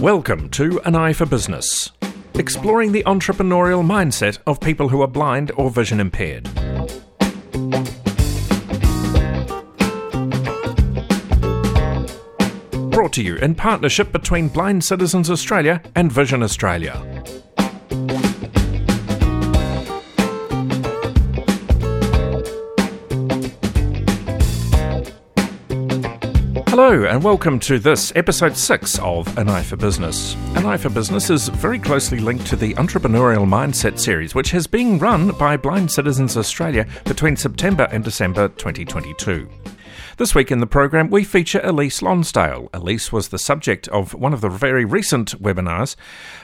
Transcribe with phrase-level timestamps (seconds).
[0.00, 1.90] Welcome to An Eye for Business,
[2.34, 6.44] exploring the entrepreneurial mindset of people who are blind or vision impaired.
[12.92, 17.17] Brought to you in partnership between Blind Citizens Australia and Vision Australia.
[26.88, 30.34] Hello, and welcome to this episode 6 of An Eye for Business.
[30.56, 34.66] An Eye for Business is very closely linked to the Entrepreneurial Mindset series, which has
[34.66, 39.46] been run by Blind Citizens Australia between September and December 2022.
[40.16, 42.70] This week in the program, we feature Elise Lonsdale.
[42.72, 45.94] Elise was the subject of one of the very recent webinars.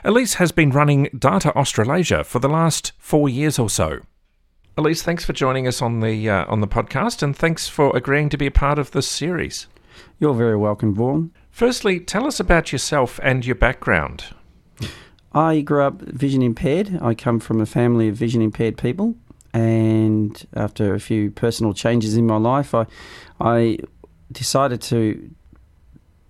[0.05, 4.01] Elise has been running Data Australasia for the last four years or so.
[4.77, 8.29] Elise, thanks for joining us on the uh, on the podcast, and thanks for agreeing
[8.29, 9.69] to be a part of this series.
[10.19, 11.33] You're very welcome, Vaughan.
[11.51, 14.25] Firstly, tell us about yourself and your background.
[15.33, 16.99] I grew up vision impaired.
[17.03, 19.17] I come from a family of vision impaired people,
[19.53, 22.87] and after a few personal changes in my life, I,
[23.41, 23.79] I
[24.31, 25.31] decided to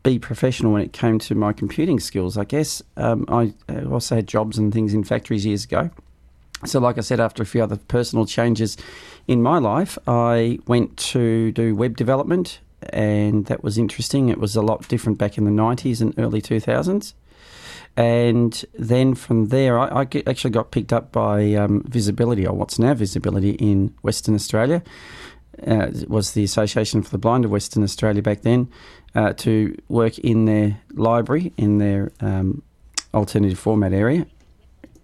[0.02, 2.38] be professional when it came to my computing skills.
[2.38, 3.52] I guess um, I
[3.90, 5.90] also had jobs and things in factories years ago.
[6.64, 8.78] So, like I said, after a few other personal changes
[9.28, 14.28] in my life, I went to do web development, and that was interesting.
[14.28, 17.14] It was a lot different back in the 90s and early 2000s.
[17.96, 22.78] And then from there, I, I actually got picked up by um, Visibility, or what's
[22.78, 24.82] now Visibility in Western Australia.
[25.66, 28.68] Uh, it was the Association for the Blind of Western Australia back then,
[29.14, 32.62] uh, to work in their library, in their um,
[33.12, 34.26] alternative format area,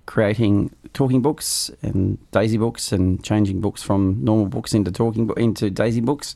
[0.06, 5.70] creating talking books and Daisy books and changing books from normal books into talking into
[5.70, 6.34] Daisy books.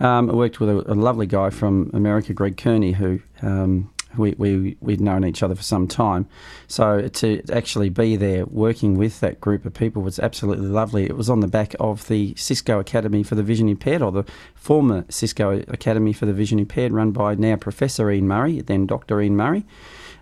[0.00, 4.34] Um, I worked with a, a, lovely guy from America, Greg Kearney, who um, we,
[4.38, 6.26] we, we'd known each other for some time.
[6.68, 11.04] So to actually be there working with that group of people was absolutely lovely.
[11.04, 14.24] It was on the back of the Cisco Academy for the Vision Impaired, or the
[14.54, 19.20] former Cisco Academy for the Vision Impaired, run by now Professor Ian Murray, then Dr.
[19.20, 19.64] Ian Murray,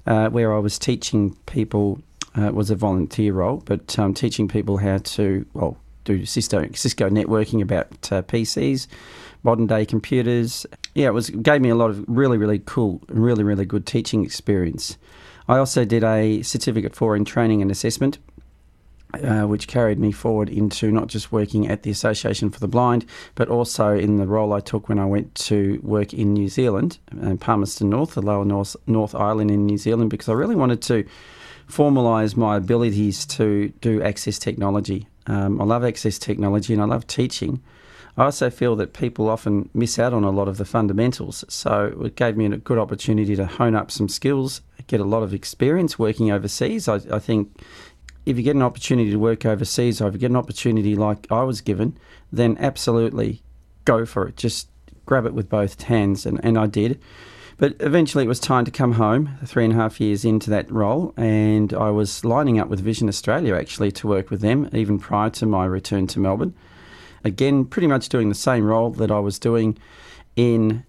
[0.07, 2.01] uh, where I was teaching people,
[2.37, 6.67] uh, it was a volunteer role, but um, teaching people how to, well, do Cisco,
[6.73, 8.87] Cisco networking about uh, PCs,
[9.43, 10.67] modern day computers.
[10.95, 14.25] Yeah, it was gave me a lot of really really cool, really really good teaching
[14.25, 14.99] experience.
[15.49, 18.19] I also did a certificate for in training and assessment.
[19.25, 23.07] Uh, which carried me forward into not just working at the Association for the Blind,
[23.37, 26.99] but also in the role I took when I went to work in New Zealand,
[27.13, 30.57] in uh, Palmerston North, the lower North, North Island in New Zealand, because I really
[30.57, 31.07] wanted to
[31.71, 35.07] formalise my abilities to do access technology.
[35.27, 37.63] Um, I love access technology and I love teaching.
[38.19, 41.45] I also feel that people often miss out on a lot of the fundamentals.
[41.49, 45.23] So it gave me a good opportunity to hone up some skills, get a lot
[45.23, 46.89] of experience working overseas.
[46.89, 47.57] I, I think
[48.27, 51.31] if you get an opportunity to work overseas or if you get an opportunity like
[51.31, 51.97] I was given,
[52.33, 53.41] then absolutely
[53.85, 54.37] go for it.
[54.37, 54.69] Just
[55.07, 56.27] grab it with both hands.
[56.27, 57.01] And, and I did.
[57.57, 60.71] But eventually it was time to come home, three and a half years into that
[60.71, 64.99] role, and I was lining up with Vision Australia actually to work with them even
[64.99, 66.55] prior to my return to Melbourne.
[67.25, 69.79] Again, pretty much doing the same role that I was doing
[70.37, 70.85] in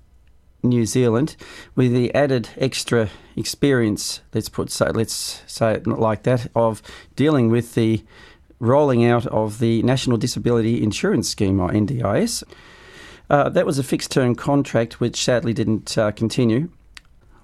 [0.61, 1.35] New Zealand,
[1.75, 4.21] with the added extra experience.
[4.33, 6.81] Let's put so let's say it like that of
[7.15, 8.03] dealing with the
[8.59, 12.43] rolling out of the National Disability Insurance Scheme or NDIS.
[13.29, 16.69] Uh, that was a fixed term contract, which sadly didn't uh, continue.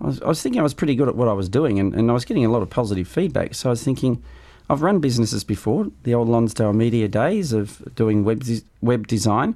[0.01, 1.93] I was, I was, thinking I was pretty good at what I was doing, and,
[1.93, 3.53] and I was getting a lot of positive feedback.
[3.55, 4.21] So I was thinking,
[4.69, 8.43] I've run businesses before, the old Lonsdale Media days of doing web
[8.81, 9.55] web design,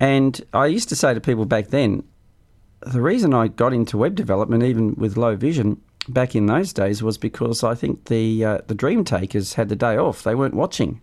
[0.00, 2.02] and I used to say to people back then,
[2.80, 7.02] the reason I got into web development, even with low vision, back in those days,
[7.02, 10.54] was because I think the uh, the dream takers had the day off; they weren't
[10.54, 11.00] watching.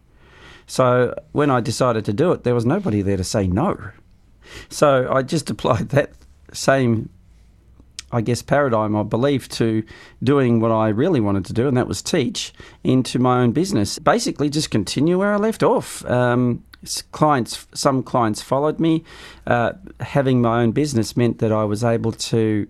[0.68, 3.92] So when I decided to do it, there was nobody there to say no.
[4.70, 6.12] So I just applied that
[6.54, 7.10] same,
[8.12, 9.84] I guess, paradigm or belief to
[10.24, 12.54] doing what I really wanted to do, and that was teach
[12.84, 14.00] into my own business.
[14.00, 16.06] Basically, just continue where I left off.
[16.06, 16.64] Um,
[17.12, 19.04] clients, some clients followed me.
[19.46, 22.68] Uh, having my own business meant that I was able to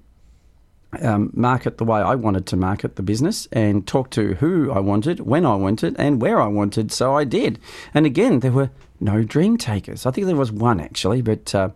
[1.02, 4.80] um, market the way I wanted to market the business and talk to who I
[4.80, 6.92] wanted, when I wanted, and where I wanted.
[6.92, 7.60] So I did.
[7.94, 10.06] And again, there were no dream takers.
[10.06, 11.70] I think there was one actually, but uh,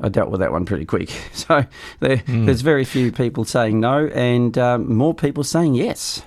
[0.00, 1.10] I dealt with that one pretty quick.
[1.34, 1.66] So
[2.00, 2.46] there, mm.
[2.46, 6.22] there's very few people saying no, and um, more people saying yes.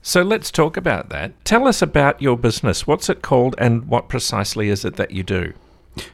[0.00, 1.32] So let's talk about that.
[1.44, 2.86] Tell us about your business.
[2.86, 5.54] What's it called, and what precisely is it that you do?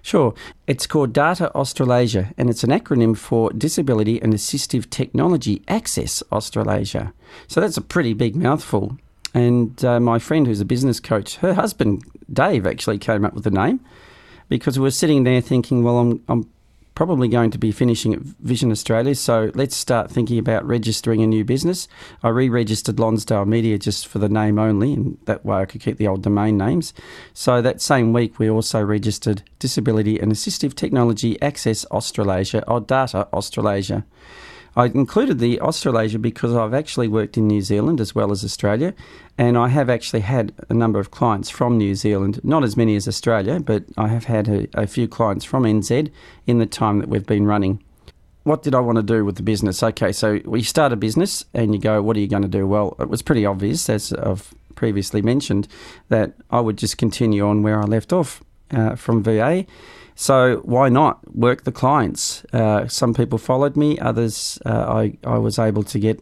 [0.02, 0.34] Sure.
[0.66, 7.12] It's called Data Australasia, and it's an acronym for Disability and Assistive Technology Access Australasia.
[7.46, 8.99] So that's a pretty big mouthful.
[9.34, 12.02] And uh, my friend, who's a business coach, her husband,
[12.32, 13.81] Dave, actually came up with the name
[14.49, 16.50] because we were sitting there thinking, well, I'm, I'm
[16.95, 21.27] probably going to be finishing at Vision Australia, so let's start thinking about registering a
[21.29, 21.87] new business.
[22.25, 25.81] I re registered Lonsdale Media just for the name only, and that way I could
[25.81, 26.93] keep the old domain names.
[27.35, 33.29] So that same week, we also registered Disability and Assistive Technology Access Australasia or Data
[33.33, 34.05] Australasia.
[34.78, 38.94] I included the Australasia because I've actually worked in New Zealand as well as Australia,
[39.36, 42.94] and I have actually had a number of clients from New Zealand, not as many
[42.94, 46.12] as Australia, but I have had a, a few clients from NZ
[46.46, 47.82] in the time that we've been running.
[48.44, 49.82] What did I want to do with the business?
[49.82, 52.64] Okay, so we start a business and you go, what are you going to do?
[52.64, 55.66] Well, it was pretty obvious, as I've previously mentioned,
[56.08, 59.67] that I would just continue on where I left off uh, from VA
[60.20, 62.44] so why not work the clients?
[62.53, 66.20] Uh, some people followed me, others uh, I, I was able to get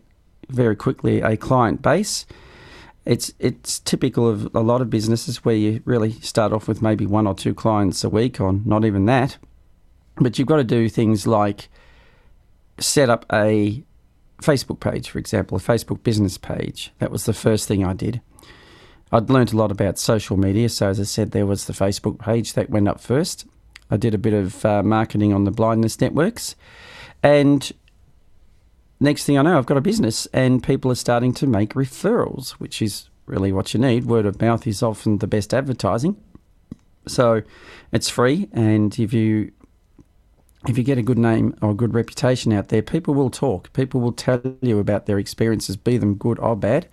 [0.51, 2.27] very quickly a client base.
[3.07, 7.07] It's it's typical of a lot of businesses where you really start off with maybe
[7.07, 9.39] one or two clients a week, or not even that.
[10.17, 11.71] But you've got to do things like
[12.79, 13.83] set up a
[14.43, 16.93] Facebook page, for example, a Facebook business page.
[16.99, 18.21] That was the first thing I did.
[19.13, 22.19] I'd learnt a lot about social media, so as I said, there was the Facebook
[22.19, 23.47] page that went up first.
[23.91, 26.57] I did a bit of uh, marketing on the blindness networks.
[27.23, 27.71] And
[28.99, 32.53] next thing I know, I've got a business and people are starting to make referrals,
[32.53, 34.07] which is really what you need.
[34.07, 36.17] Word of mouth is often the best advertising.
[37.07, 37.43] So
[37.93, 38.49] it's free.
[38.53, 39.53] And if you
[40.69, 43.73] if you get a good name or a good reputation out there, people will talk.
[43.73, 46.89] People will tell you about their experiences, be them good or bad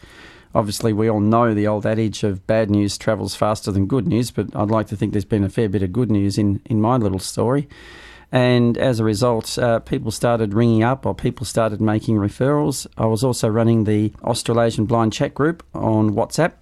[0.55, 4.31] obviously we all know the old adage of bad news travels faster than good news,
[4.31, 6.81] but I'd like to think there's been a fair bit of good news in, in
[6.81, 7.67] my little story.
[8.31, 12.87] And as a result, uh, people started ringing up or people started making referrals.
[12.97, 16.53] I was also running the Australasian Blind Chat Group on WhatsApp,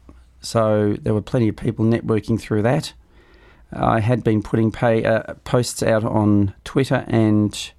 [0.42, 2.94] so there were plenty of people networking through that.
[3.72, 7.72] I had been putting pay, uh, posts out on Twitter and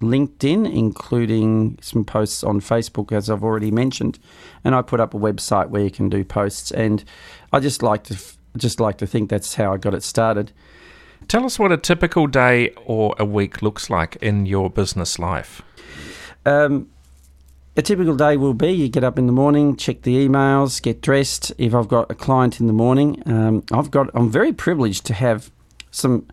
[0.00, 4.18] LinkedIn, including some posts on Facebook, as I've already mentioned,
[4.64, 6.70] and I put up a website where you can do posts.
[6.70, 7.04] And
[7.52, 8.18] I just like to
[8.56, 10.52] just like to think that's how I got it started.
[11.26, 15.62] Tell us what a typical day or a week looks like in your business life.
[16.46, 16.88] Um,
[17.76, 21.00] a typical day will be you get up in the morning, check the emails, get
[21.00, 21.52] dressed.
[21.58, 25.14] If I've got a client in the morning, um, I've got I'm very privileged to
[25.14, 25.50] have
[25.90, 26.26] some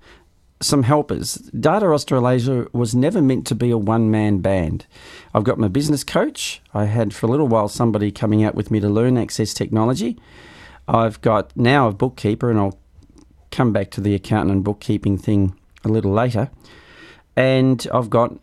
[0.61, 1.35] some helpers.
[1.59, 4.85] Data Australasia was never meant to be a one man band.
[5.33, 6.61] I've got my business coach.
[6.73, 10.17] I had for a little while somebody coming out with me to learn access technology.
[10.87, 12.79] I've got now a bookkeeper, and I'll
[13.51, 16.49] come back to the accountant and bookkeeping thing a little later.
[17.35, 18.37] And I've got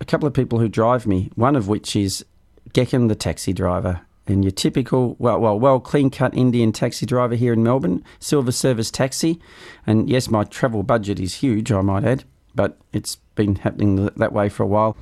[0.00, 2.24] a couple of people who drive me, one of which is
[2.72, 7.34] Gecken, the taxi driver and your typical, well, well, well clean cut Indian taxi driver
[7.34, 9.40] here in Melbourne, silver service taxi.
[9.86, 12.24] And yes, my travel budget is huge, I might add,
[12.54, 14.96] but it's been happening that way for a while.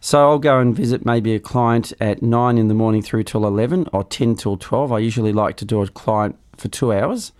[0.00, 3.46] So I'll go and visit maybe a client at 9 in the morning through till
[3.46, 4.92] 11 or 10 till 12.
[4.92, 7.32] I usually like to do a client for two hours.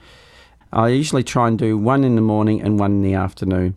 [0.72, 3.76] I usually try and do one in the morning and one in the afternoon.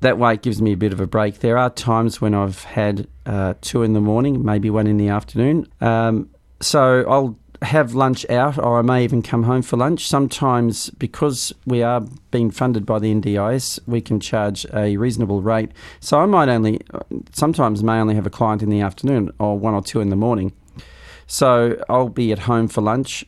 [0.00, 1.40] That way it gives me a bit of a break.
[1.40, 5.08] There are times when I've had uh, two in the morning, maybe one in the
[5.08, 5.66] afternoon.
[5.80, 6.30] Um,
[6.60, 10.06] so I'll have lunch out, or I may even come home for lunch.
[10.06, 15.72] Sometimes, because we are being funded by the NDIS, we can charge a reasonable rate.
[16.00, 16.80] So I might only,
[17.32, 20.16] sometimes may only have a client in the afternoon or one or two in the
[20.16, 20.52] morning.
[21.26, 23.24] So I'll be at home for lunch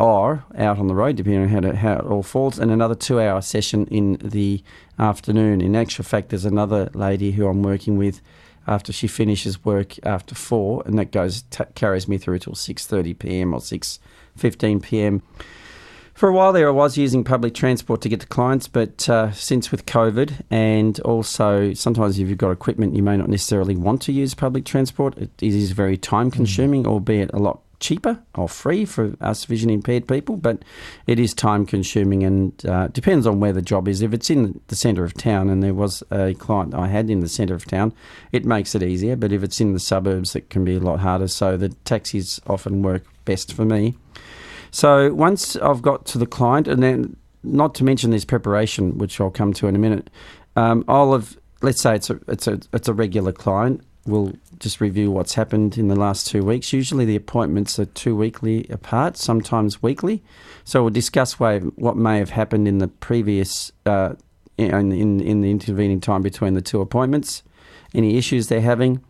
[0.00, 2.96] or out on the road, depending on how, to, how it all falls, and another
[2.96, 4.62] two hour session in the
[4.98, 5.60] afternoon.
[5.60, 8.20] In actual fact, there's another lady who I'm working with
[8.66, 12.86] after she finishes work after four, and that goes t- carries me through till six
[12.86, 13.54] thirty p.m.
[13.54, 13.98] or six
[14.36, 15.22] fifteen p.m.
[16.14, 19.32] For a while there, I was using public transport to get to clients, but uh,
[19.32, 24.00] since with COVID, and also sometimes if you've got equipment, you may not necessarily want
[24.02, 25.18] to use public transport.
[25.18, 26.86] It is very time consuming, mm.
[26.86, 30.64] albeit a lot cheaper or free for us vision impaired people, but
[31.06, 34.02] it is time consuming and uh, depends on where the job is.
[34.02, 37.20] If it's in the centre of town, and there was a client I had in
[37.20, 37.92] the centre of town,
[38.32, 39.16] it makes it easier.
[39.16, 41.28] But if it's in the suburbs, it can be a lot harder.
[41.28, 43.94] So the taxis often work best for me.
[44.70, 49.20] So once I've got to the client, and then not to mention this preparation, which
[49.20, 50.10] I'll come to in a minute,
[50.56, 54.80] um, I'll have let's say it's a it's a it's a regular client we'll just
[54.80, 56.72] review what's happened in the last two weeks.
[56.72, 60.22] Usually the appointments are two weekly apart, sometimes weekly.
[60.64, 64.14] So we'll discuss what may have happened in the previous, uh,
[64.58, 67.42] in, in, in the intervening time between the two appointments,
[67.94, 69.02] any issues they're having.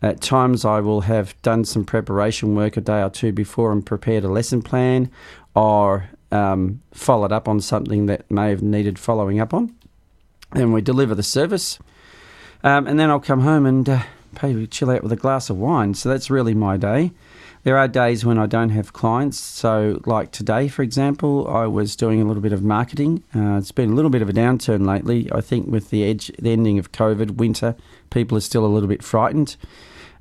[0.00, 3.86] At times, I will have done some preparation work a day or two before and
[3.86, 5.10] prepared a lesson plan
[5.54, 9.72] or um, followed up on something that may have needed following up on.
[10.52, 11.78] Then we deliver the service.
[12.64, 14.02] Um, and then I'll come home and uh,
[14.42, 15.94] maybe chill out with a glass of wine.
[15.94, 17.12] So that's really my day.
[17.64, 19.38] There are days when I don't have clients.
[19.38, 23.22] So, like today, for example, I was doing a little bit of marketing.
[23.34, 25.30] Uh, it's been a little bit of a downturn lately.
[25.30, 27.76] I think with the edge, the ending of COVID, winter,
[28.10, 29.56] people are still a little bit frightened.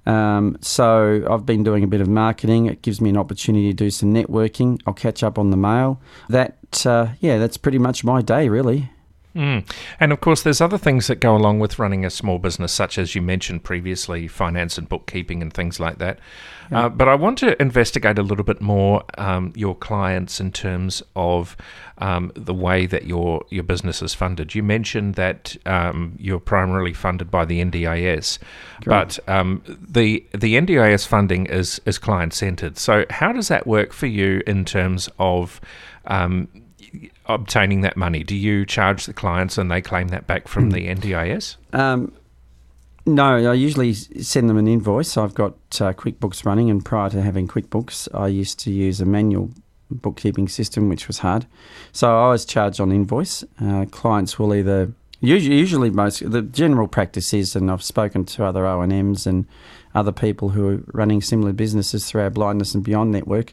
[0.06, 2.68] Um, so I've been doing a bit of marketing.
[2.68, 4.80] It gives me an opportunity to do some networking.
[4.86, 6.00] I'll catch up on the mail.
[6.30, 8.92] That, uh, yeah, that's pretty much my day, really.
[9.36, 9.70] Mm.
[10.00, 12.98] And of course, there's other things that go along with running a small business, such
[12.98, 16.20] as you mentioned previously, finance and bookkeeping and things like that.
[16.70, 16.86] Yeah.
[16.86, 21.02] Uh, but I want to investigate a little bit more um, your clients in terms
[21.16, 21.56] of
[21.98, 24.54] um, the way that your your business is funded.
[24.56, 28.40] You mentioned that um, you're primarily funded by the NDIS,
[28.86, 32.78] but um, the the NDIS funding is is client centered.
[32.78, 35.62] So how does that work for you in terms of
[36.06, 36.48] um,
[37.40, 38.24] obtaining that money?
[38.24, 40.70] Do you charge the clients and they claim that back from hmm.
[40.72, 41.58] the NDIS?
[41.74, 42.14] Um,
[43.06, 45.18] no, I usually send them an invoice.
[45.18, 49.06] I've got uh, QuickBooks running, and prior to having QuickBooks, I used to use a
[49.06, 49.50] manual
[49.90, 51.46] bookkeeping system, which was hard.
[51.92, 53.44] So I was charged on invoice.
[53.60, 58.46] Uh, clients will either usually, usually most the general practice is, and I've spoken to
[58.46, 59.46] other O and M's and
[59.94, 63.52] other people who are running similar businesses through our blindness and beyond network.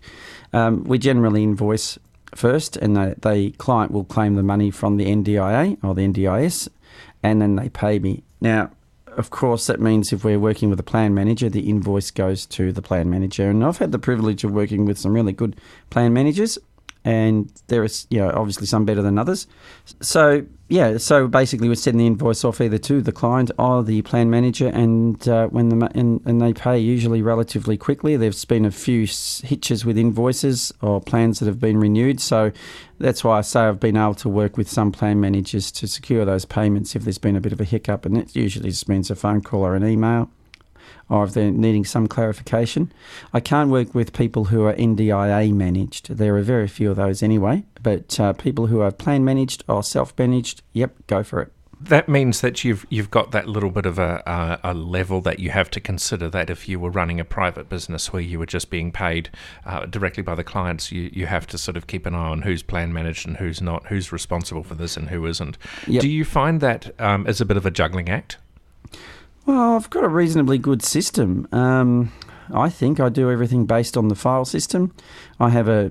[0.52, 1.98] Um, we generally invoice
[2.34, 6.68] first, and the, the client will claim the money from the NDIA or the NDIS,
[7.22, 8.22] and then they pay me.
[8.40, 8.70] Now,
[9.06, 12.72] of course, that means if we're working with a plan manager, the invoice goes to
[12.72, 13.50] the plan manager.
[13.50, 15.56] And I've had the privilege of working with some really good
[15.90, 16.58] plan managers
[17.04, 19.46] and there is you know obviously some better than others.
[20.00, 24.02] So yeah, so basically we send the invoice off either to the client or the
[24.02, 28.16] plan manager, and uh, when the and, and they pay usually relatively quickly.
[28.16, 32.52] There's been a few hitches with invoices or plans that have been renewed, so
[32.98, 36.26] that's why I say I've been able to work with some plan managers to secure
[36.26, 39.10] those payments if there's been a bit of a hiccup, and it usually just means
[39.10, 40.30] a phone call or an email
[41.08, 42.92] or if they're needing some clarification.
[43.32, 46.16] I can't work with people who are NDIA managed.
[46.16, 49.82] There are very few of those anyway, but uh, people who are plan managed or
[49.82, 51.52] self managed, yep, go for it.
[51.80, 55.38] That means that you've you've got that little bit of a, a, a level that
[55.38, 56.28] you have to consider.
[56.28, 59.30] That if you were running a private business where you were just being paid
[59.64, 62.42] uh, directly by the clients, you, you have to sort of keep an eye on
[62.42, 65.56] who's plan managed and who's not, who's responsible for this and who isn't.
[65.86, 66.02] Yep.
[66.02, 68.38] Do you find that um, as a bit of a juggling act?
[69.48, 71.48] Well, I've got a reasonably good system.
[71.52, 72.12] Um,
[72.52, 74.94] I think I do everything based on the file system.
[75.40, 75.90] I have a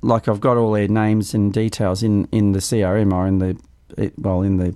[0.00, 4.12] like I've got all their names and details in, in the CRM or in the
[4.16, 4.74] well in the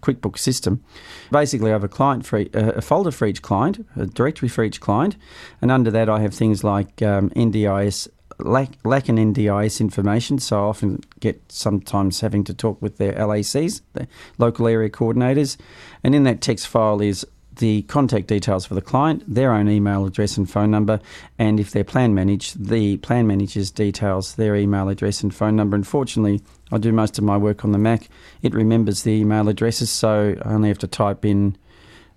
[0.00, 0.84] QuickBooks system.
[1.32, 4.80] Basically, I have a client for a folder for each client, a directory for each
[4.80, 5.16] client,
[5.60, 8.06] and under that I have things like um, NDIS
[8.38, 13.14] lack, lack an NDIS information, so I often get sometimes having to talk with their
[13.14, 14.06] LACs, the
[14.38, 15.56] local area coordinators,
[16.04, 20.06] and in that text file is the contact details for the client, their own email
[20.06, 21.00] address and phone number,
[21.38, 25.76] and if they're plan managed, the plan manager's details, their email address and phone number.
[25.76, 26.40] Unfortunately,
[26.72, 28.08] I do most of my work on the Mac.
[28.42, 31.56] It remembers the email addresses, so I only have to type in.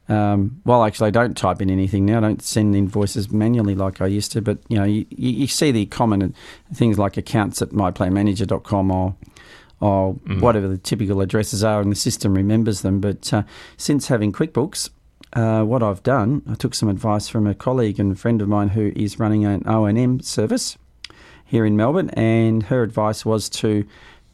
[0.08, 2.18] Um, well, actually, I don't type in anything now.
[2.18, 4.42] I don't send invoices manually like I used to.
[4.42, 6.34] But you know, you, you see the common
[6.74, 9.16] things like accounts at myplanmanager.com or
[9.82, 10.42] or mm.
[10.42, 13.00] whatever the typical addresses are, and the system remembers them.
[13.00, 13.44] But uh,
[13.78, 14.90] since having QuickBooks,
[15.34, 18.70] uh, what I've done, I took some advice from a colleague and friend of mine
[18.70, 20.78] who is running an O and M service
[21.46, 23.86] here in Melbourne, and her advice was to,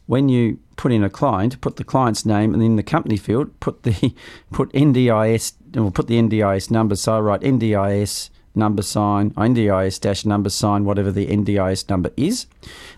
[0.05, 3.59] when you put in a client, put the client's name, and in the company field,
[3.59, 4.13] put the
[4.51, 6.95] put NDIS or put the NDIS number.
[6.95, 12.47] So I write NDIS number sign, NDIS dash number sign, whatever the NDIS number is.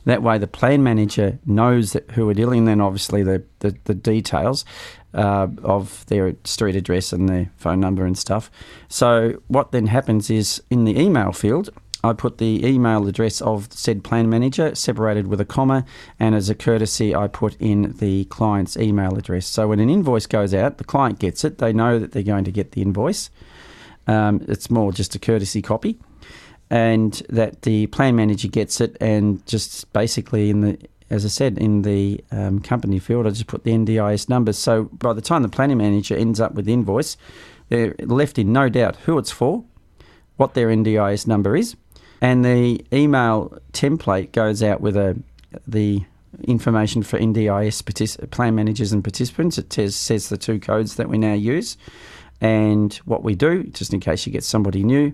[0.06, 2.66] That way, the plan manager knows that who we're dealing.
[2.66, 4.66] Then obviously the the, the details
[5.14, 8.52] uh, of their street address and their phone number and stuff.
[8.88, 11.70] So what then happens is in the email field,
[12.04, 15.86] I put the email address of said plan manager separated with a comma,
[16.20, 19.48] and as a courtesy, I put in the client's email address.
[19.48, 21.58] So when an invoice goes out, the client gets it.
[21.58, 23.30] They know that they're going to get the invoice.
[24.08, 26.00] Um, it's more just a courtesy copy,
[26.70, 30.78] and that the plan manager gets it, and just basically in the
[31.10, 34.58] as I said, in the um, company field, I just put the NDIS numbers.
[34.58, 37.16] So by the time the planning manager ends up with the invoice,
[37.70, 39.64] they're left in no doubt who it's for,
[40.36, 41.76] what their NDIS number is,
[42.22, 45.18] and the email template goes out with a
[45.66, 46.04] the
[46.44, 49.58] information for NDIS partic- plan managers and participants.
[49.58, 51.78] It says, says the two codes that we now use
[52.40, 55.14] and what we do, just in case you get somebody new.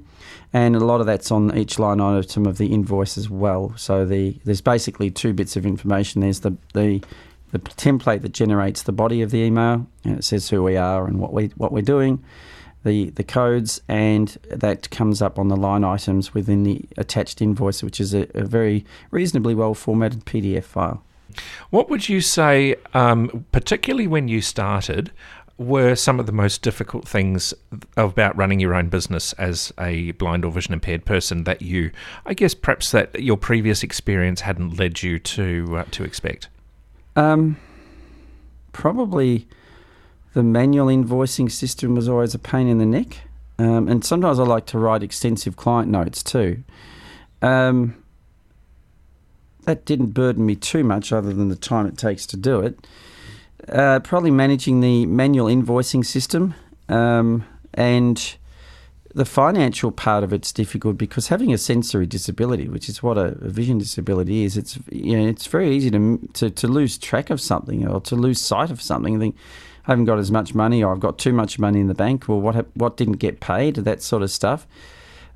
[0.51, 3.73] And a lot of that's on each line item of the invoice as well.
[3.77, 6.21] So the there's basically two bits of information.
[6.21, 7.01] There's the the
[7.51, 11.05] the template that generates the body of the email, and it says who we are
[11.07, 12.23] and what we what we're doing,
[12.83, 17.81] the the codes, and that comes up on the line items within the attached invoice,
[17.81, 21.03] which is a, a very reasonably well formatted PDF file.
[21.69, 25.11] What would you say, um, particularly when you started,
[25.57, 27.53] were some of the most difficult things
[27.95, 31.91] about running your own business as a blind or vision impaired person that you,
[32.25, 36.49] I guess, perhaps that your previous experience hadn't led you to uh, to expect?
[37.15, 37.57] Um,
[38.71, 39.47] probably
[40.33, 43.19] the manual invoicing system was always a pain in the neck,
[43.59, 46.63] um, and sometimes I like to write extensive client notes too.
[47.43, 48.03] Um,
[49.65, 52.87] that didn't burden me too much, other than the time it takes to do it.
[53.69, 56.53] Uh, probably managing the manual invoicing system
[56.89, 58.35] um, and
[59.13, 63.37] the financial part of it's difficult because having a sensory disability, which is what a,
[63.41, 67.29] a vision disability is, it's you know, it's very easy to, to to lose track
[67.29, 69.15] of something or to lose sight of something.
[69.15, 69.35] I think
[69.85, 72.27] I haven't got as much money, or I've got too much money in the bank.
[72.27, 73.75] Well, what what didn't get paid?
[73.75, 74.65] That sort of stuff.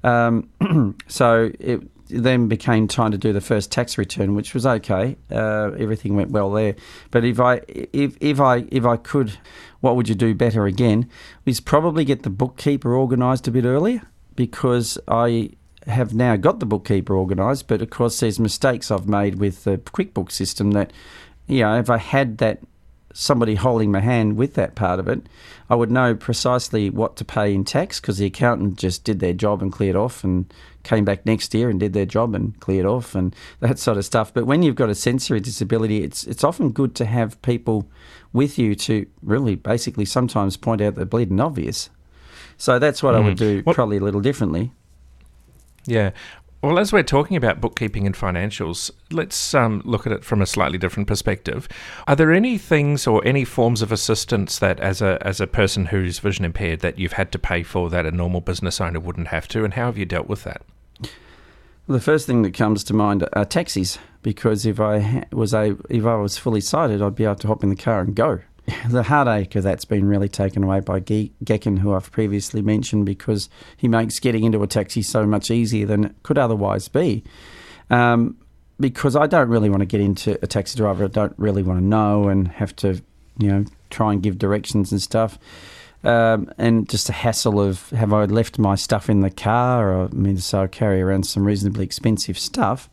[0.04, 0.50] Um,
[1.08, 5.18] so it, then became time to do the first tax return, which was okay.
[5.32, 6.76] Uh, everything went well there.
[7.12, 9.38] But if I if if I if I could,
[9.82, 11.10] what would you do better again?
[11.46, 14.02] Is probably get the bookkeeper organised a bit earlier
[14.36, 15.52] because I
[15.88, 19.78] have now got the bookkeeper organised, but of course there's mistakes I've made with the
[19.78, 20.92] QuickBooks system that,
[21.48, 22.60] you know, if I had that
[23.14, 25.22] somebody holding my hand with that part of it,
[25.70, 29.34] I would know precisely what to pay in tax because the accountant just did their
[29.34, 30.54] job and cleared off and
[30.88, 34.06] came back next year and did their job and cleared off and that sort of
[34.06, 34.34] stuff.
[34.34, 37.88] But when you've got a sensory disability, it's it's often good to have people
[38.34, 41.90] with you to really basically sometimes point out the bleeding obvious.
[42.58, 43.18] So that's what mm.
[43.18, 43.38] I would mm.
[43.38, 44.72] do what, probably a little differently.
[45.86, 46.12] Yeah.
[46.64, 50.48] Well, as we're talking about bookkeeping and financials, let's um, look at it from a
[50.48, 51.68] slightly different perspective.
[52.08, 55.86] Are there any things or any forms of assistance that, as a as a person
[55.86, 59.28] who's vision impaired, that you've had to pay for that a normal business owner wouldn't
[59.28, 60.64] have to, and how have you dealt with that?
[61.88, 66.06] The first thing that comes to mind are taxis, because if I was a if
[66.06, 68.40] I was fully sighted, I'd be able to hop in the car and go.
[68.90, 73.48] The heartache of that's been really taken away by Gekken, who I've previously mentioned, because
[73.78, 77.24] he makes getting into a taxi so much easier than it could otherwise be.
[77.90, 78.36] Um,
[78.78, 81.80] because I don't really want to get into a taxi driver I don't really want
[81.80, 83.02] to know and have to,
[83.38, 85.40] you know, try and give directions and stuff
[86.04, 90.06] um, and just a hassle of have I left my stuff in the car, or
[90.06, 92.90] I mean, so I carry around some reasonably expensive stuff.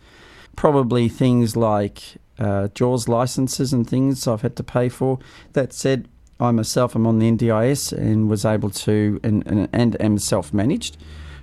[0.56, 2.02] Probably things like
[2.38, 5.18] uh, JAWS licenses and things I've had to pay for.
[5.52, 6.08] That said,
[6.40, 10.52] I myself am on the NDIS and was able to, and, and, and am self
[10.52, 10.96] managed,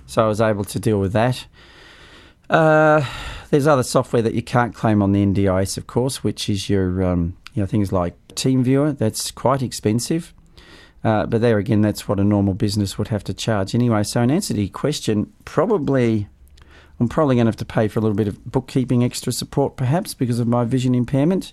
[0.06, 1.46] so I was able to deal with that.
[2.50, 3.04] Uh,
[3.50, 7.02] there's other software that you can't claim on the NDIS, of course, which is your
[7.02, 8.98] um, you know things like TeamViewer.
[8.98, 10.34] That's quite expensive.
[11.04, 14.02] Uh, but there again, that's what a normal business would have to charge anyway.
[14.04, 16.28] So, in answer to your question, probably
[17.00, 19.76] I'm probably going to have to pay for a little bit of bookkeeping extra support,
[19.76, 21.52] perhaps because of my vision impairment.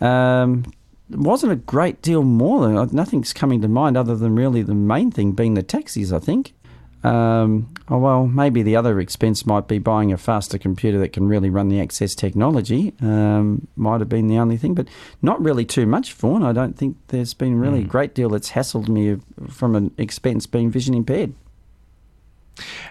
[0.00, 0.72] Um,
[1.10, 5.10] wasn't a great deal more than nothing's coming to mind other than really the main
[5.10, 6.12] thing being the taxis.
[6.12, 6.54] I think.
[7.02, 11.28] Um, oh, well, maybe the other expense might be buying a faster computer that can
[11.28, 12.92] really run the Access technology.
[13.00, 14.88] Um, might have been the only thing, but
[15.22, 16.42] not really too much, Vaughan.
[16.42, 17.86] I don't think there's been really mm.
[17.86, 21.32] a great deal that's hassled me from an expense being vision impaired.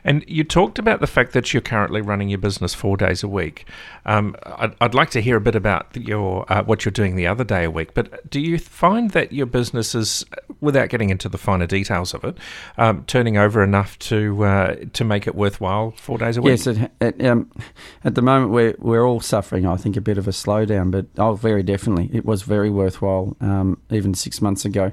[0.04, 3.28] And you talked about the fact that you're currently running your business four days a
[3.28, 3.66] week.
[4.06, 7.28] Um, I'd, I'd, like to hear a bit about your uh, what you're doing the
[7.28, 7.94] other day a week.
[7.94, 10.26] But do you find that your business is,
[10.62, 12.38] without getting into the finer details of it,
[12.78, 16.52] um, turning over enough to uh, to make it worthwhile four days a week?
[16.52, 17.52] Yes, it, it, um,
[18.04, 19.66] at the moment we're we're all suffering.
[19.66, 23.36] I think a bit of a slowdown, but oh, very definitely, it was very worthwhile.
[23.42, 24.92] Um, even six months ago,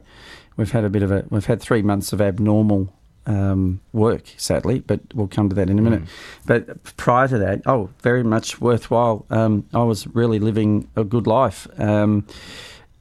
[0.57, 2.93] we've had a bit of a we've had three months of abnormal
[3.27, 6.03] um, work, sadly, but we'll come to that in a minute.
[6.03, 6.09] Mm.
[6.47, 9.25] But prior to that, oh, very much worthwhile.
[9.31, 11.67] Um, I was really living a good life.
[11.79, 12.27] Um,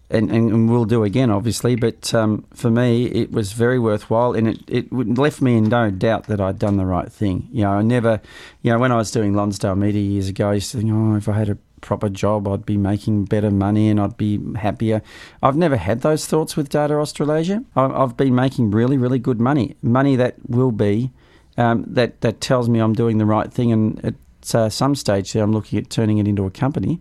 [0.09, 1.75] and, and, we'll do again, obviously.
[1.75, 5.89] But um, for me, it was very worthwhile, and it, it left me in no
[5.89, 7.47] doubt that I'd done the right thing.
[7.51, 8.21] You know, I never,
[8.61, 11.15] you know, when I was doing Lonsdale Media years ago, I used to think, oh,
[11.15, 15.03] if I had a proper job, I'd be making better money and I'd be happier.
[15.43, 17.63] I've never had those thoughts with Data Australasia.
[17.75, 21.11] I've been making really, really good money, money that will be,
[21.57, 23.71] um, that, that tells me I'm doing the right thing.
[23.71, 26.99] And at uh, some stage there, I'm looking at turning it into a company.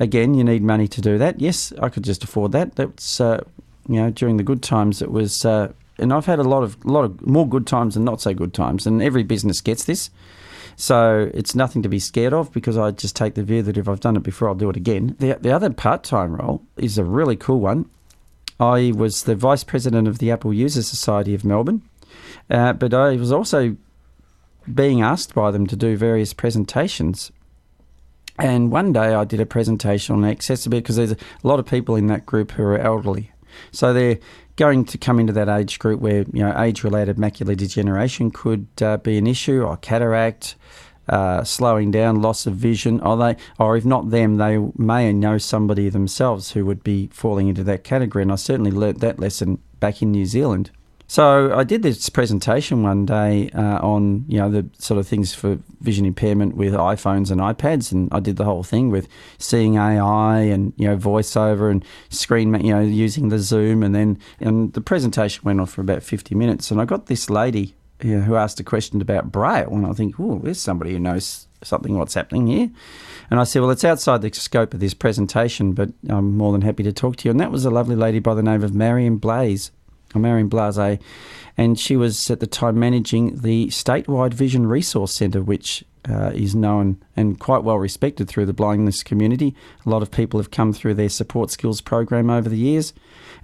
[0.00, 1.40] Again, you need money to do that.
[1.40, 2.74] Yes, I could just afford that.
[2.74, 3.44] That's, uh,
[3.88, 6.84] you know, during the good times, it was, uh, and I've had a lot of,
[6.84, 8.86] lot of more good times than not so good times.
[8.86, 10.10] And every business gets this.
[10.74, 13.88] So it's nothing to be scared of because I just take the view that if
[13.88, 15.16] I've done it before, I'll do it again.
[15.18, 17.88] The, the other part time role is a really cool one.
[18.58, 21.82] I was the vice president of the Apple User Society of Melbourne,
[22.50, 23.76] uh, but I was also
[24.72, 27.30] being asked by them to do various presentations.
[28.38, 31.96] And one day I did a presentation on accessibility because there's a lot of people
[31.96, 33.30] in that group who are elderly.
[33.70, 34.18] So they're
[34.56, 38.96] going to come into that age group where you know age-related macular degeneration could uh,
[38.98, 40.56] be an issue, or cataract,
[41.08, 45.38] uh, slowing down, loss of vision, or they, or if not them, they may know
[45.38, 48.22] somebody themselves who would be falling into that category.
[48.22, 50.70] And I certainly learnt that lesson back in New Zealand.
[51.08, 55.32] So I did this presentation one day uh, on you know the sort of things
[55.32, 59.06] for vision impairment with iPhones and iPads, and I did the whole thing with
[59.38, 64.18] seeing AI and you know voiceover and screen you know using the Zoom, and then
[64.40, 68.16] and the presentation went on for about fifty minutes, and I got this lady you
[68.16, 71.46] know, who asked a question about Braille, and I think, oh, there's somebody who knows
[71.62, 72.70] something what's happening here.
[73.30, 76.60] And I said, well, it's outside the scope of this presentation, but I'm more than
[76.60, 77.30] happy to talk to you.
[77.30, 79.70] And that was a lovely lady by the name of Marion Blaze
[80.18, 80.98] Marion Blase,
[81.56, 86.54] and she was at the time managing the statewide Vision Resource Centre, which uh, is
[86.54, 89.54] known and quite well respected through the blindness community.
[89.84, 92.92] A lot of people have come through their support skills program over the years.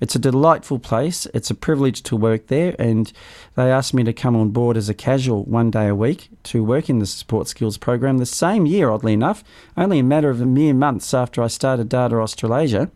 [0.00, 1.26] It's a delightful place.
[1.34, 3.12] It's a privilege to work there, and
[3.54, 6.64] they asked me to come on board as a casual one day a week to
[6.64, 9.44] work in the support skills program the same year, oddly enough,
[9.76, 12.90] only a matter of a mere months after I started Data Australasia,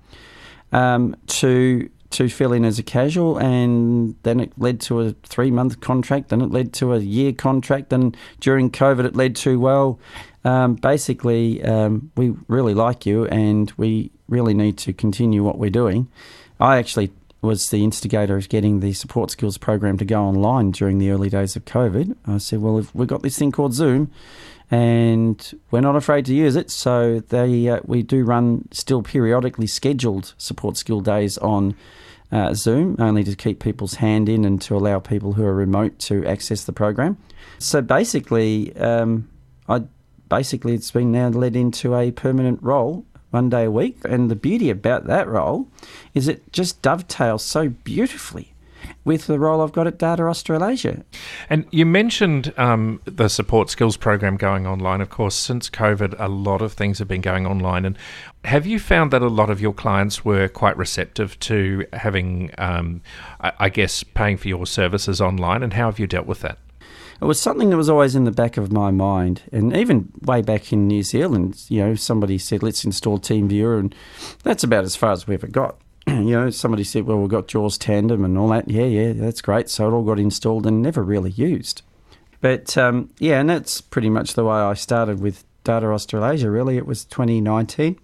[0.72, 5.50] um, to to fill in as a casual, and then it led to a three
[5.50, 9.60] month contract, then it led to a year contract, and during COVID, it led to,
[9.60, 9.98] well,
[10.44, 15.70] um, basically, um, we really like you and we really need to continue what we're
[15.70, 16.08] doing.
[16.60, 17.10] I actually
[17.42, 21.28] was the instigator of getting the support skills program to go online during the early
[21.28, 22.16] days of COVID.
[22.26, 24.10] I said, well, if we've got this thing called Zoom,
[24.70, 26.70] and we're not afraid to use it.
[26.70, 31.76] So they uh, we do run still periodically scheduled support skill days on
[32.32, 35.98] uh, Zoom, only to keep people's hand in and to allow people who are remote
[36.00, 37.16] to access the program.
[37.58, 39.28] So basically, um,
[39.68, 39.82] I
[40.28, 44.36] basically it's been now led into a permanent role one day a week, and the
[44.36, 45.68] beauty about that role
[46.14, 48.52] is it just dovetails so beautifully
[49.04, 51.04] with the role I've got at Data Australasia.
[51.48, 55.00] And you mentioned um, the support skills program going online.
[55.00, 57.84] Of course, since COVID, a lot of things have been going online.
[57.84, 57.96] And
[58.44, 63.02] have you found that a lot of your clients were quite receptive to having, um,
[63.40, 65.62] I, I guess, paying for your services online?
[65.62, 66.58] And how have you dealt with that?
[67.20, 69.42] it was something that was always in the back of my mind.
[69.52, 73.94] And even way back in New Zealand, you know, somebody said, let's install TeamViewer, and
[74.42, 75.80] that's about as far as we ever got.
[76.08, 78.68] you know, somebody said, well, we've got JAWS Tandem and all that.
[78.68, 79.68] Yeah, yeah, that's great.
[79.68, 81.82] So it all got installed and never really used.
[82.40, 86.76] But um, yeah, and that's pretty much the way I started with Data Australasia, really.
[86.76, 87.98] It was 2019,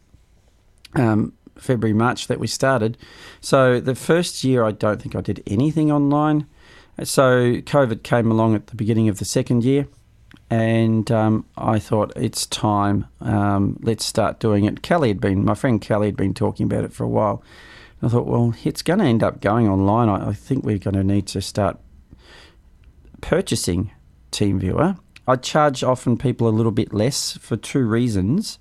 [0.94, 2.98] um, February, March that we started.
[3.40, 6.46] So the first year, I don't think I did anything online.
[7.04, 9.86] So COVID came along at the beginning of the second year.
[10.50, 13.06] And um, I thought it's time.
[13.20, 14.82] Um, let's start doing it.
[14.82, 17.42] Kelly had been, my friend Kelly had been talking about it for a while,
[18.02, 20.08] I thought, well, it's going to end up going online.
[20.08, 21.78] I, I think we're going to need to start
[23.20, 23.92] purchasing
[24.32, 24.98] TeamViewer.
[25.28, 28.58] I charge often people a little bit less for two reasons.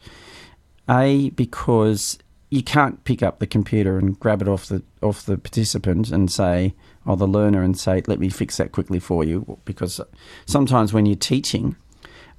[0.88, 2.20] A, because
[2.52, 6.30] you can't pick up the computer and grab it off the off the participant and
[6.30, 6.76] say,
[7.06, 9.58] or the learner and say, let me fix that quickly for you.
[9.66, 10.00] Because
[10.46, 11.78] sometimes when you're teaching,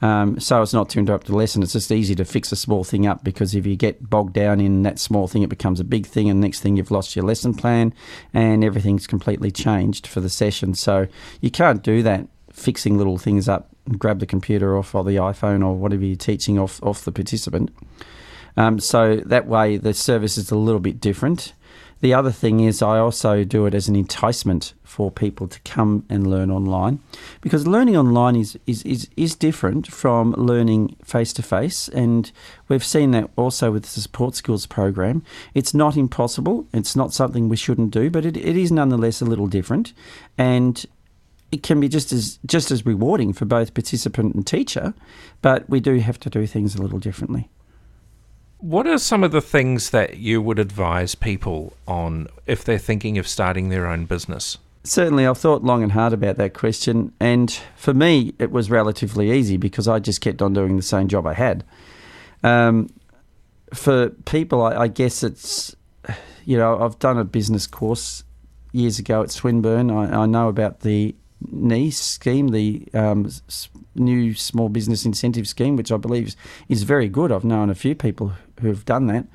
[0.03, 2.83] um, so as not to interrupt the lesson, it's just easy to fix a small
[2.83, 5.85] thing up because if you get bogged down in that small thing, it becomes a
[5.85, 7.95] big thing, and next thing you've lost your lesson plan
[8.35, 10.75] and everything's completely changed for the session.
[10.75, 11.07] So
[11.41, 15.65] you can't do that fixing little things up, grab the computer off or the iPhone
[15.65, 17.73] or whatever you're teaching off off the participant.
[18.57, 21.53] Um, so that way the service is a little bit different.
[22.03, 26.05] The other thing is, I also do it as an enticement for people to come
[26.11, 26.99] and learn online
[27.41, 31.87] because learning online is, is, is, is different from learning face to face.
[31.87, 32.33] And
[32.67, 35.23] we've seen that also with the support skills program.
[35.55, 39.25] It's not impossible, it's not something we shouldn't do, but it, it is nonetheless a
[39.25, 39.93] little different.
[40.37, 40.85] And
[41.53, 44.93] it can be just as just as rewarding for both participant and teacher,
[45.41, 47.49] but we do have to do things a little differently.
[48.63, 53.19] What are some of the things that you would advise people on if they're thinking
[53.19, 54.57] of starting their own business?
[54.85, 57.13] Certainly, I've thought long and hard about that question.
[57.19, 61.09] And for me, it was relatively easy because I just kept on doing the same
[61.09, 61.65] job I had.
[62.45, 62.89] Um,
[63.75, 65.75] for people, I, I guess it's,
[66.45, 68.23] you know, I've done a business course
[68.71, 69.91] years ago at Swinburne.
[69.91, 71.17] I, I know about the
[71.51, 73.29] NEIS scheme, the um,
[73.97, 76.37] new small business incentive scheme, which I believe
[76.69, 77.33] is very good.
[77.33, 79.27] I've known a few people who have done that.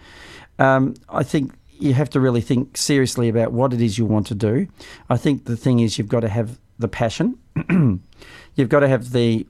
[0.59, 4.27] Um, I think you have to really think seriously about what it is you want
[4.27, 4.67] to do.
[5.09, 7.37] I think the thing is you've got to have the passion.
[8.55, 9.45] you've got to have the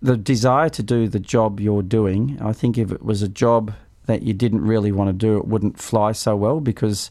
[0.00, 2.36] the desire to do the job you're doing.
[2.40, 3.72] I think if it was a job
[4.06, 7.08] that you didn't really want to do, it wouldn't fly so well because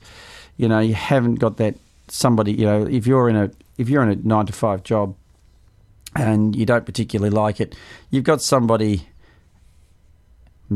[0.57, 1.75] you know you haven't got that
[2.09, 2.53] somebody.
[2.53, 5.15] You know, if you're in a if you're in a nine to five job
[6.15, 7.75] and you don't particularly like it,
[8.09, 9.07] you've got somebody.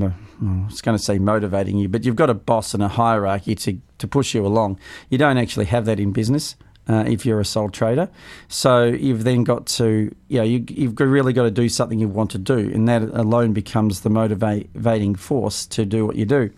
[0.03, 3.55] I was going to say motivating you, but you've got a boss and a hierarchy
[3.55, 4.79] to, to push you along.
[5.09, 6.55] You don't actually have that in business.
[6.87, 8.07] Uh, if you're a sole trader.
[8.47, 12.07] So you've then got to, you know, you, have really got to do something you
[12.07, 16.51] want to do, and that alone becomes the motivating force to do what you do.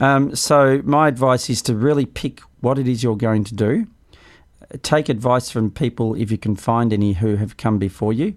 [0.00, 3.86] Um, so my advice is to really pick what it is you're going to do,
[4.82, 8.34] take advice from people if you can find any who have come before you.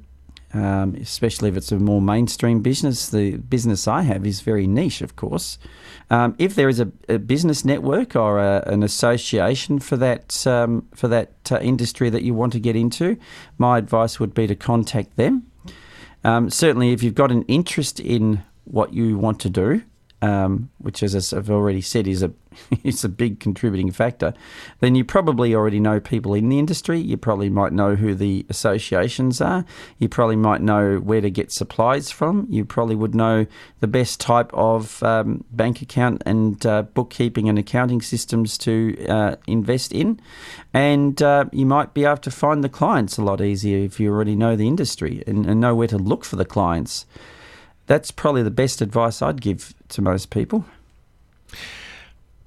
[0.55, 3.09] Um, especially if it's a more mainstream business.
[3.09, 5.57] The business I have is very niche, of course.
[6.11, 10.87] Um, if there is a, a, business network or a, an association for that um,
[10.93, 13.17] for that uh, industry that you want to get into,
[13.57, 15.47] my advice would be to contact them.
[16.23, 19.81] Um, certainly, if you've got an interest in what you want to do,
[20.23, 22.31] um, which, as I've already said, is a
[22.83, 24.33] is a big contributing factor,
[24.79, 26.97] then you probably already know people in the industry.
[26.97, 29.65] You probably might know who the associations are.
[29.97, 32.47] You probably might know where to get supplies from.
[32.49, 33.47] You probably would know
[33.81, 39.35] the best type of um, bank account and uh, bookkeeping and accounting systems to uh,
[39.45, 40.21] invest in,
[40.73, 44.09] and uh, you might be able to find the clients a lot easier if you
[44.09, 47.05] already know the industry and, and know where to look for the clients
[47.85, 50.65] that's probably the best advice I'd give to most people.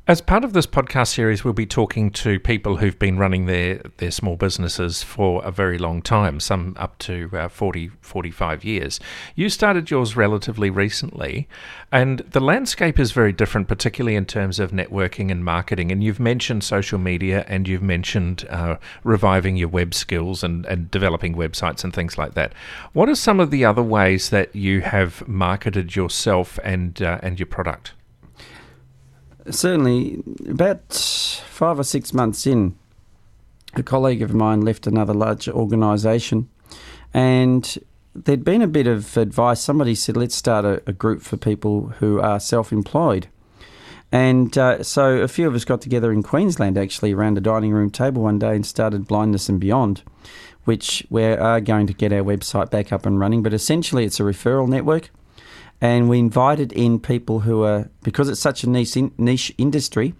[0.09, 3.83] As part of this podcast series, we'll be talking to people who've been running their,
[3.97, 9.01] their small businesses for a very long time, some up to uh, 40, 45 years.
[9.35, 11.49] You started yours relatively recently,
[11.90, 15.90] and the landscape is very different, particularly in terms of networking and marketing.
[15.90, 20.88] And you've mentioned social media and you've mentioned uh, reviving your web skills and, and
[20.88, 22.53] developing websites and things like that.
[22.92, 27.40] What are some of the other ways that you have marketed yourself and, uh, and
[27.40, 27.95] your product?
[29.51, 32.77] Certainly about five or six months in,
[33.75, 36.49] a colleague of mine left another large organisation,
[37.13, 37.79] and
[38.15, 39.61] there'd been a bit of advice.
[39.61, 43.29] Somebody said, "Let's start a, a group for people who are self-employed."
[44.13, 47.73] And uh, so a few of us got together in Queensland actually around a dining
[47.73, 50.03] room table one day and started Blindness and Beyond,
[50.65, 53.43] which we are going to get our website back up and running.
[53.43, 55.11] But essentially, it's a referral network
[55.81, 60.15] and we invited in people who are because it's such a niche niche industry.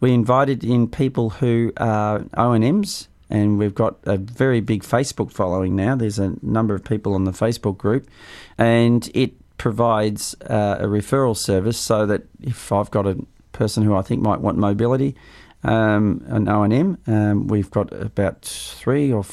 [0.00, 4.82] We invited in people who are O and M's, and we've got a very big
[4.82, 5.96] Facebook following now.
[5.96, 8.08] There's a number of people on the Facebook group,
[8.56, 13.18] and it provides uh, a referral service so that if I've got a
[13.52, 15.14] person who I think might want mobility,
[15.62, 19.24] um, an O and M, um, we've got about three or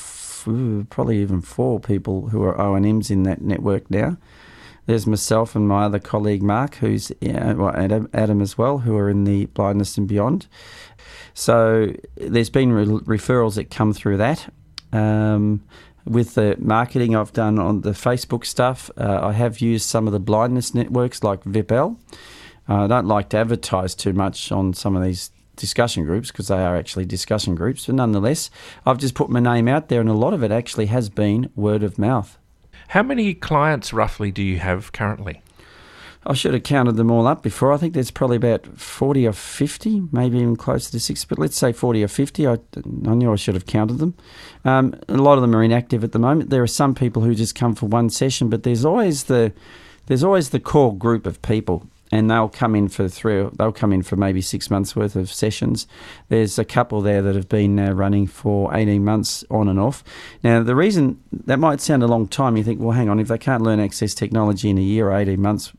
[0.89, 4.17] probably even four people who are O and M's in that network now.
[4.86, 9.10] There's myself and my other colleague Mark, who's well, Adam, Adam as well, who are
[9.10, 10.48] in the blindness and beyond.
[11.34, 14.52] So there's been re- referrals that come through that.
[14.91, 15.63] Um,
[16.06, 20.13] with the marketing I've done on the Facebook stuff, uh, I have used some of
[20.13, 21.98] the blindness networks like Vipel.
[22.67, 26.48] Uh, I don't like to advertise too much on some of these discussion groups because
[26.48, 28.50] they are actually discussion groups, but nonetheless,
[28.86, 31.50] I've just put my name out there, and a lot of it actually has been
[31.56, 32.38] word of mouth.
[32.93, 35.41] How many clients roughly do you have currently?
[36.27, 37.73] I should have counted them all up before.
[37.73, 41.58] I think there's probably about 40 or 50, maybe even closer to 60, but let's
[41.58, 42.45] say 40 or 50.
[42.45, 44.13] I, I knew I should have counted them.
[44.63, 46.51] Um, a lot of them are inactive at the moment.
[46.51, 49.53] There are some people who just come for one session, but there's always the
[50.06, 53.49] there's always the core group of people and they'll come in for three.
[53.58, 55.88] They'll come in for maybe six months worth of sessions.
[56.30, 60.04] There's a couple there that have been uh, running for eighteen months on and off.
[60.43, 63.28] Now, the reason that might sound a long time, you think, well, hang on, if
[63.28, 65.73] they can't learn access technology in a year or eighteen months,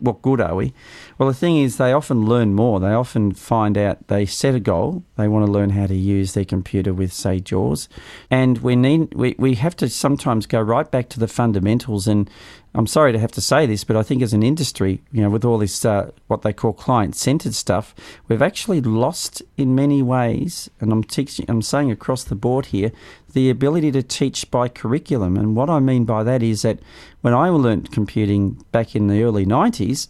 [0.00, 0.72] what good are we?
[1.18, 2.78] Well, the thing is, they often learn more.
[2.78, 5.02] They often find out they set a goal.
[5.16, 7.88] They want to learn how to use their computer with, say, JAWS,
[8.30, 12.06] and we need we, we have to sometimes go right back to the fundamentals.
[12.06, 12.30] And
[12.74, 15.30] I'm sorry to have to say this, but I think as an industry, you know,
[15.30, 17.94] with all this uh, what they call client-centered stuff,
[18.28, 22.92] we've actually lost in many ways, and I'm teaching, I'm saying across the board here,
[23.32, 25.36] the ability to teach by curriculum.
[25.36, 26.78] And what I mean by that is that
[27.22, 30.08] when I learnt computing back in the early 90s,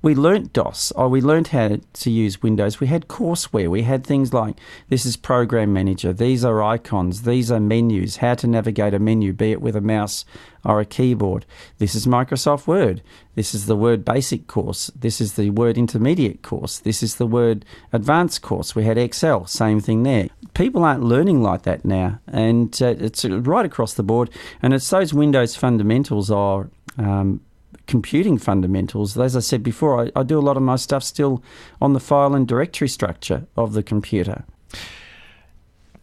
[0.00, 2.78] we learnt DOS, or we learnt how to use Windows.
[2.78, 3.68] We had courseware.
[3.68, 4.56] We had things like
[4.88, 9.32] this is Program Manager, these are icons, these are menus, how to navigate a menu,
[9.32, 10.24] be it with a mouse
[10.64, 11.46] or a keyboard.
[11.78, 13.02] This is Microsoft Word.
[13.34, 14.90] This is the Word Basic course.
[14.94, 16.78] This is the Word Intermediate course.
[16.78, 18.74] This is the Word Advanced course.
[18.74, 20.28] We had Excel, same thing there.
[20.54, 24.30] People aren't learning like that now, and uh, it's right across the board.
[24.62, 27.40] And it's those Windows fundamentals are um,
[27.86, 29.16] computing fundamentals.
[29.18, 31.42] As I said before, I, I, do a lot of my stuff still
[31.80, 34.44] on the file and directory structure of the computer.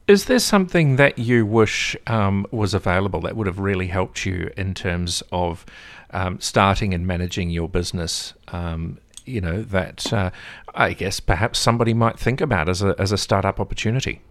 [0.07, 4.51] Is there something that you wish um, was available that would have really helped you
[4.55, 5.65] in terms of
[6.11, 8.33] um, starting and managing your business?
[8.49, 10.29] Um, you know that uh,
[10.75, 14.21] I guess perhaps somebody might think about as a as a startup opportunity.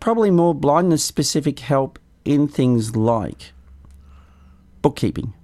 [0.00, 3.52] Probably more blindness specific help in things like
[4.82, 5.34] bookkeeping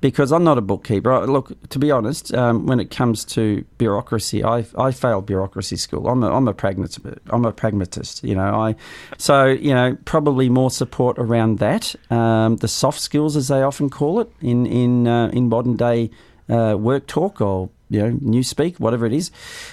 [0.00, 1.26] because I'm not a bookkeeper.
[1.26, 6.08] Look, to be honest, um, when it comes to bureaucracy, I I failed bureaucracy school.
[6.08, 7.00] I'm a I'm a pragmatist.
[7.28, 8.24] I'm a pragmatist.
[8.24, 8.76] You know, I
[9.18, 11.94] so you know probably more support around that.
[12.10, 16.10] Um, the soft skills, as they often call it in in uh, in modern day
[16.48, 19.30] uh, work talk or you know new speak, whatever it is.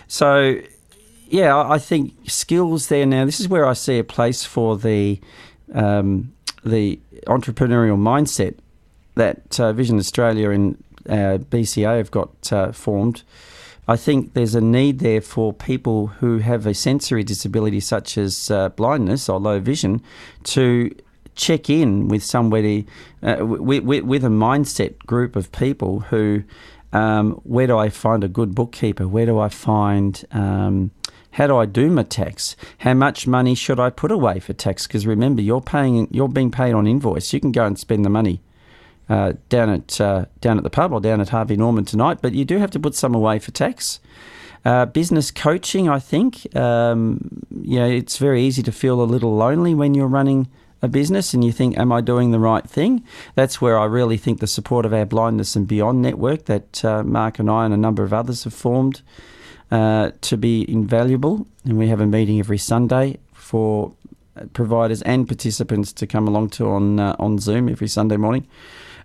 [0.07, 0.59] So
[1.29, 3.25] yeah, I think skills there now.
[3.25, 5.19] This is where I see a place for the
[5.73, 6.33] um,
[6.65, 8.55] the entrepreneurial mindset
[9.17, 13.23] that uh, Vision Australia and uh, BCA have got uh, formed,
[13.87, 18.51] I think there's a need there for people who have a sensory disability such as
[18.51, 20.01] uh, blindness or low vision
[20.45, 20.93] to
[21.35, 22.85] check in with somebody,
[23.23, 26.43] uh, with, with, with, a mindset group of people who,
[26.91, 29.07] um, where do I find a good bookkeeper?
[29.07, 30.91] Where do I find um,
[31.31, 32.55] how do I do my tax?
[32.79, 34.87] How much money should I put away for tax?
[34.87, 37.31] Because remember, you're paying, you're being paid on invoice.
[37.31, 38.41] You can go and spend the money
[39.09, 42.33] uh, down at uh, down at the pub or down at Harvey Norman tonight, but
[42.33, 43.99] you do have to put some away for tax.
[44.65, 49.33] Uh, business coaching, I think, um, you know, it's very easy to feel a little
[49.35, 50.49] lonely when you're running
[50.81, 53.03] a business and you think, "Am I doing the right thing?"
[53.35, 57.03] That's where I really think the support of our Blindness and Beyond network that uh,
[57.03, 59.01] Mark and I and a number of others have formed
[59.71, 61.47] uh, to be invaluable.
[61.63, 63.93] And we have a meeting every Sunday for
[64.53, 68.45] providers and participants to come along to on uh, on Zoom every Sunday morning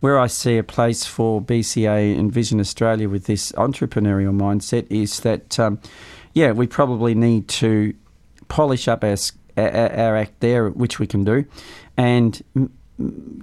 [0.03, 5.21] where I see a place for BCA and Vision Australia with this entrepreneurial mindset is
[5.21, 5.81] that, um,
[6.35, 7.95] yeah, we probably need to
[8.49, 9.17] polish up our,
[9.57, 11.45] our act there, which we can do,
[11.97, 12.43] and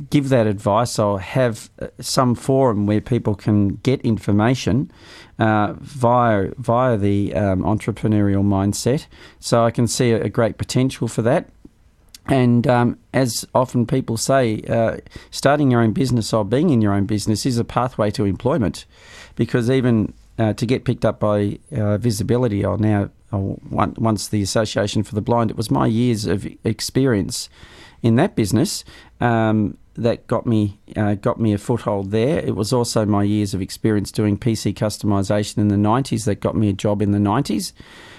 [0.10, 4.91] give that advice or have uh, some forum where people can get information
[5.39, 9.08] uh, via via the um, entrepreneurial mindset.
[9.39, 11.50] So I can see a, a great potential for that.
[12.30, 14.98] And um, as often people say, uh,
[15.32, 18.86] starting your own business or being in your own business is a pathway to employment
[19.36, 24.42] because even uh, to get picked up by uh, Visibility or now, or once the
[24.42, 27.50] Association for the Blind, it was my years of experience
[28.02, 28.86] in that business
[29.20, 32.39] um, that got me uh, got me a foothold there.
[32.39, 36.56] It was also my years of experience doing PC customization in the 90s that got
[36.56, 37.74] me a job in the 90s.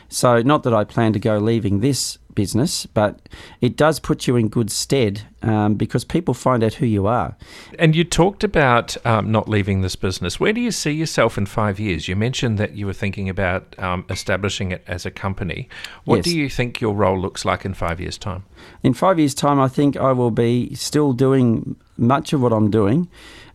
[0.08, 3.28] So, not that I plan to go leaving this business, but
[3.60, 7.36] it does put you in good stead um, because people find out who you are.
[7.78, 10.38] And you talked about um, not leaving this business.
[10.38, 12.08] Where do you see yourself in five years?
[12.08, 15.68] You mentioned that you were thinking about um, establishing it as a company.
[16.04, 16.24] What yes.
[16.26, 18.44] do you think your role looks like in five years' time?
[18.82, 22.70] In five years' time, I think I will be still doing much of what I'm
[22.70, 23.08] doing.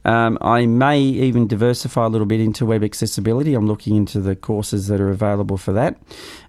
[0.06, 3.56] Um, I may even diversify a little bit into web accessibility.
[3.56, 5.98] I'm looking into the courses that are available for that.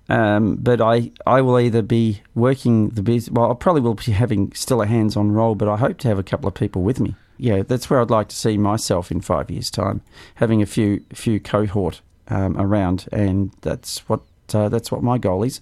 [0.09, 4.13] Um, but I, I will either be working the business, well, I probably will be
[4.13, 6.83] having still a hands on role, but I hope to have a couple of people
[6.83, 7.15] with me.
[7.39, 10.01] Yeah, that's where I'd like to see myself in five years' time,
[10.37, 14.21] having a few few cohort um, around, and that's what
[14.55, 15.61] uh, that's what my goal is.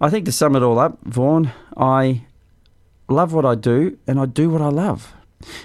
[0.00, 2.22] I think to sum it all up, Vaughan, I
[3.08, 5.14] love what I do, and I do what I love.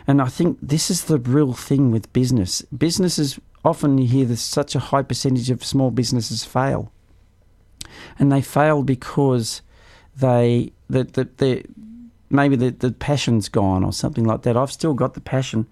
[0.08, 2.62] And I think this is the real thing with business.
[2.64, 6.92] Businesses often you hear there's such a high percentage of small businesses fail
[8.18, 9.62] and they fail because
[10.18, 11.66] they that that
[12.30, 14.56] maybe the, the passion's gone or something like that.
[14.56, 15.68] I've still got the passion.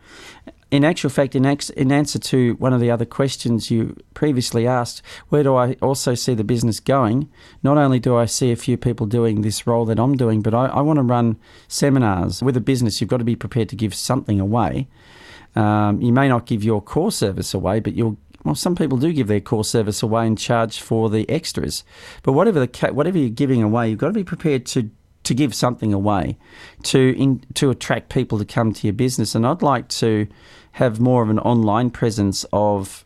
[0.70, 4.68] In actual fact, in, ex, in answer to one of the other questions you previously
[4.68, 7.30] asked, where do I also see the business going?
[7.64, 10.54] Not only do I see a few people doing this role that I'm doing, but
[10.54, 11.38] I, I want to run
[11.70, 12.44] seminars.
[12.44, 14.88] With a business, you've got to be prepared to give something away.
[15.56, 19.12] Um, you may not give your core service away, but you'll well, some people do
[19.12, 21.84] give their core service away and charge for the extras.
[22.24, 24.90] But whatever the whatever you're giving away, you've got to be prepared to
[25.24, 26.38] to give something away
[26.84, 29.36] to in, to attract people to come to your business.
[29.36, 30.28] And I'd like to
[30.78, 33.04] have more of an online presence of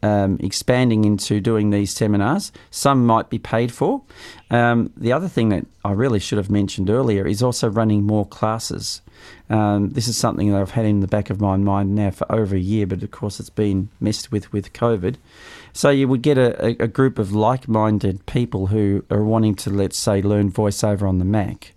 [0.00, 2.52] um, expanding into doing these seminars.
[2.70, 4.02] Some might be paid for.
[4.48, 8.24] Um, the other thing that I really should have mentioned earlier is also running more
[8.24, 9.02] classes.
[9.50, 12.30] Um, this is something that I've had in the back of my mind now for
[12.30, 15.16] over a year, but of course it's been messed with with COVID.
[15.72, 19.98] So you would get a, a group of like-minded people who are wanting to, let's
[19.98, 21.72] say, learn voiceover on the Mac.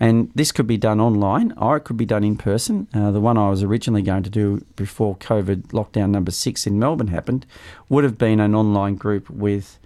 [0.00, 2.86] And this could be done online or it could be done in person.
[2.94, 6.78] Uh, the one I was originally going to do before COVID lockdown number six in
[6.78, 7.46] Melbourne happened
[7.88, 9.78] would have been an online group with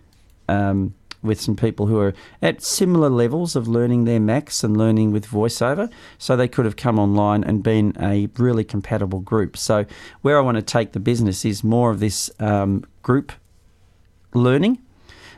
[0.48, 5.12] um, with some people who are at similar levels of learning their Macs and learning
[5.12, 5.90] with voiceover.
[6.18, 9.56] So they could have come online and been a really compatible group.
[9.56, 9.86] So
[10.22, 13.32] where I want to take the business is more of this um, group
[14.34, 14.78] learning,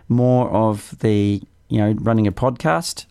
[0.09, 3.07] more of the you know running a podcast